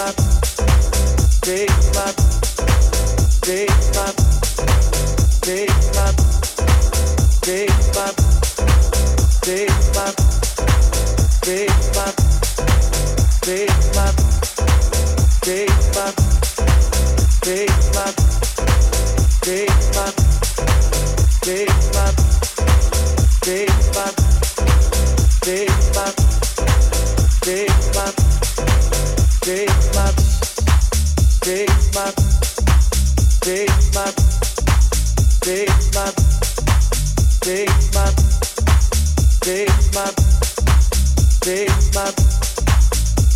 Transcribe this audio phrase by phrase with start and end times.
[0.00, 2.12] Take my,
[3.42, 4.12] take my,
[19.52, 20.19] take my.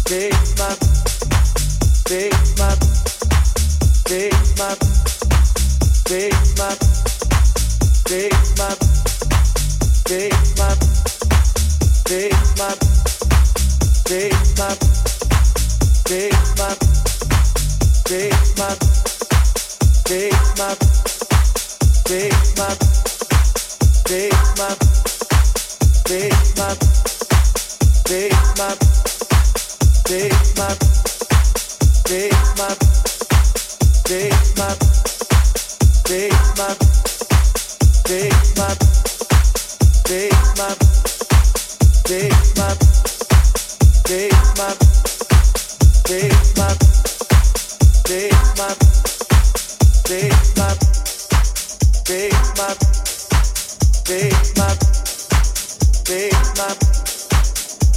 [0.05, 0.77] Take my,
[2.05, 2.77] take my,
[4.05, 4.75] take my.
[28.05, 28.77] Take my,
[30.05, 30.77] take my,
[32.05, 32.75] take my.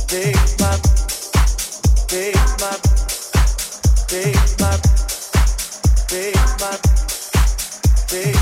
[0.08, 0.80] Take my,
[2.08, 2.78] take my,
[4.08, 4.80] take my,
[6.08, 6.48] take
[8.10, 8.37] Big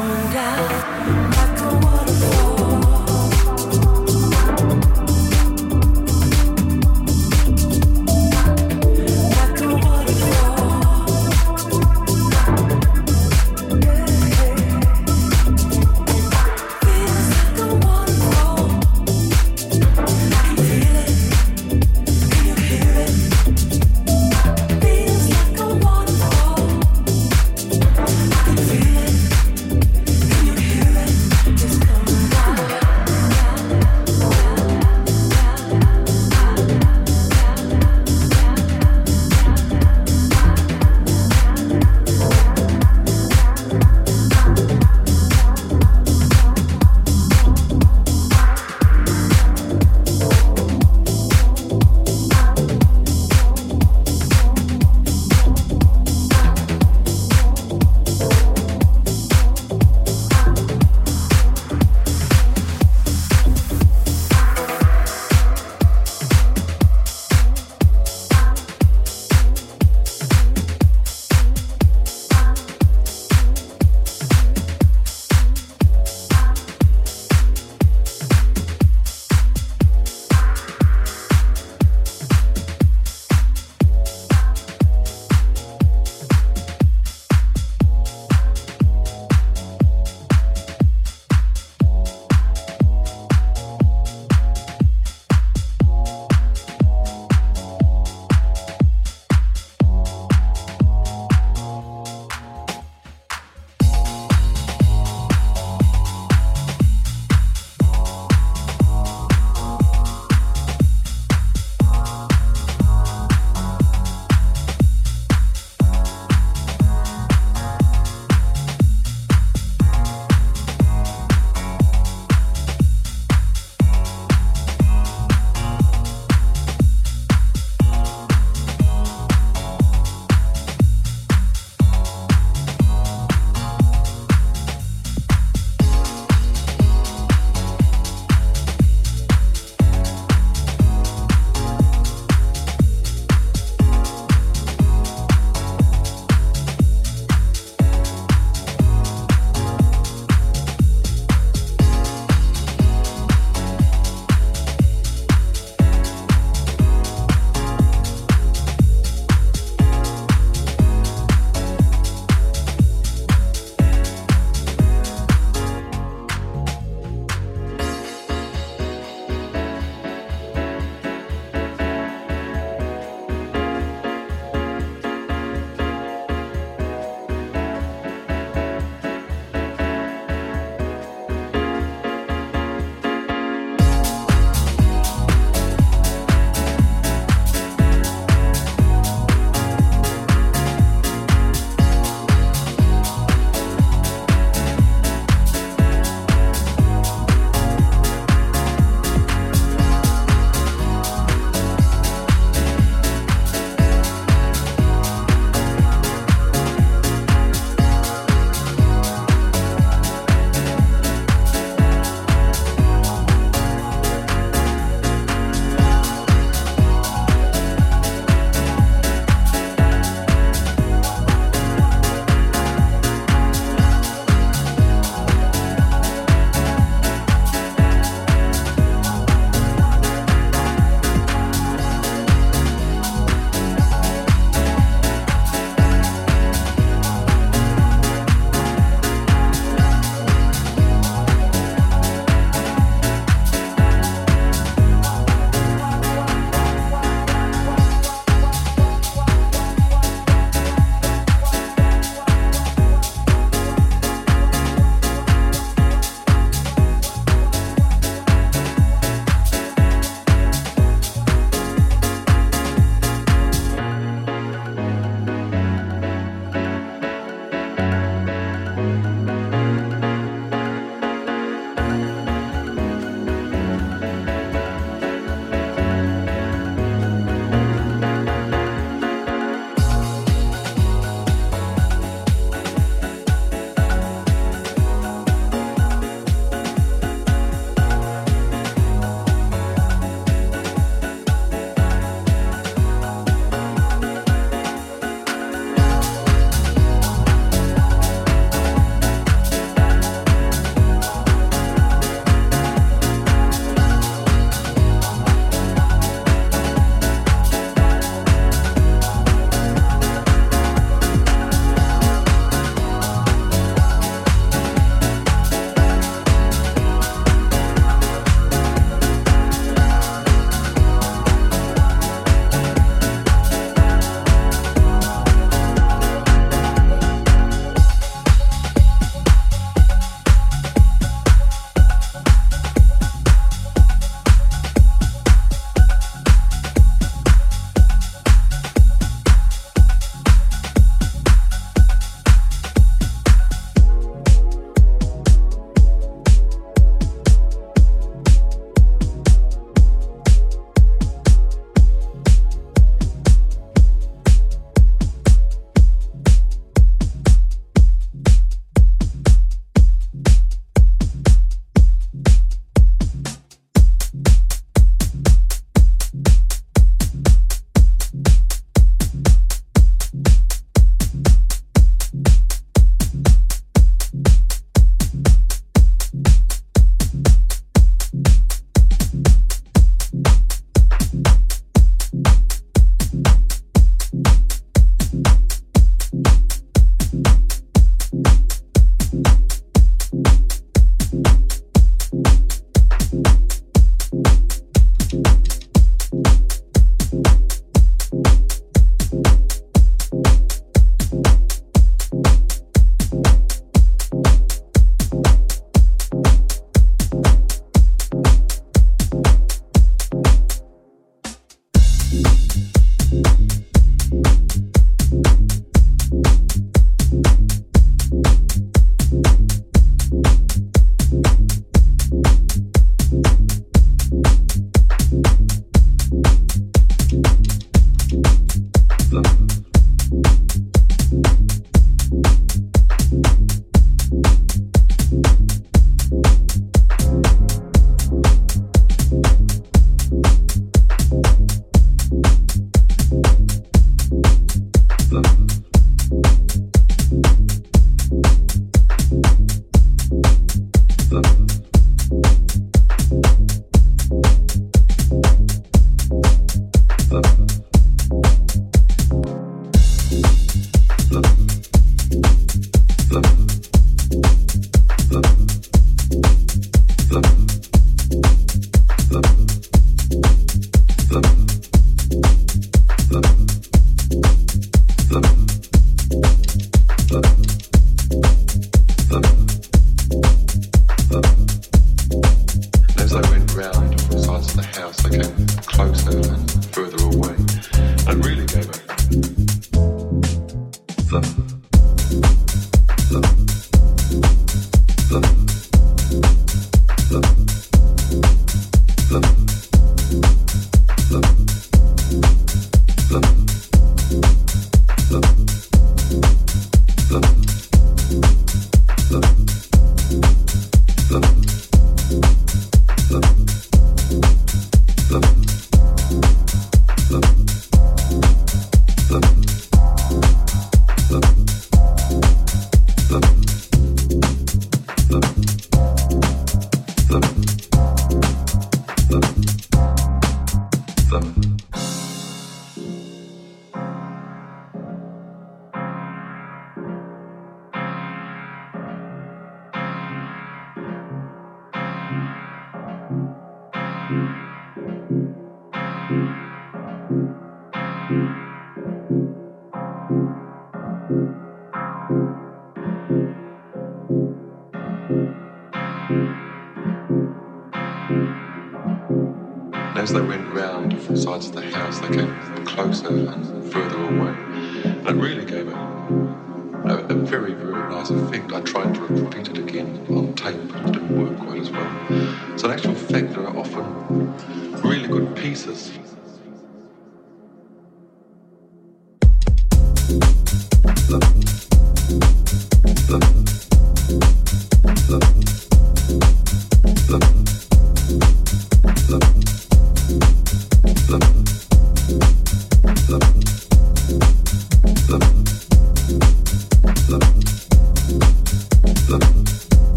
[0.00, 1.29] down